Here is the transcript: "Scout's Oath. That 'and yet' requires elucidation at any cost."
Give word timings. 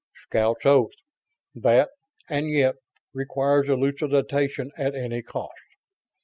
"Scout's 0.23 0.65
Oath. 0.65 0.95
That 1.53 1.91
'and 2.27 2.49
yet' 2.49 2.77
requires 3.13 3.69
elucidation 3.69 4.71
at 4.75 4.95
any 4.95 5.21
cost." 5.21 5.53